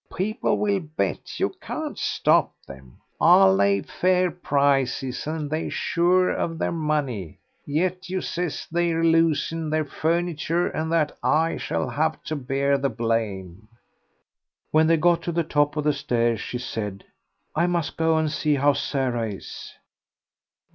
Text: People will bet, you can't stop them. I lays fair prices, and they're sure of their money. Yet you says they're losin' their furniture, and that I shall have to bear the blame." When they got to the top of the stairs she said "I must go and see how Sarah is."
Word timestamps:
People 0.17 0.57
will 0.57 0.79
bet, 0.79 1.39
you 1.39 1.49
can't 1.61 1.95
stop 1.95 2.55
them. 2.67 2.97
I 3.21 3.45
lays 3.47 3.85
fair 3.91 4.31
prices, 4.31 5.27
and 5.27 5.47
they're 5.47 5.69
sure 5.69 6.31
of 6.31 6.57
their 6.57 6.71
money. 6.71 7.37
Yet 7.67 8.09
you 8.09 8.19
says 8.21 8.65
they're 8.71 9.03
losin' 9.03 9.69
their 9.69 9.85
furniture, 9.85 10.67
and 10.69 10.91
that 10.91 11.15
I 11.21 11.57
shall 11.57 11.87
have 11.87 12.23
to 12.23 12.35
bear 12.35 12.79
the 12.79 12.89
blame." 12.89 13.67
When 14.71 14.87
they 14.87 14.97
got 14.97 15.21
to 15.21 15.31
the 15.31 15.43
top 15.43 15.77
of 15.77 15.83
the 15.83 15.93
stairs 15.93 16.41
she 16.41 16.57
said 16.57 17.03
"I 17.55 17.67
must 17.67 17.95
go 17.95 18.17
and 18.17 18.31
see 18.31 18.55
how 18.55 18.73
Sarah 18.73 19.29
is." 19.31 19.75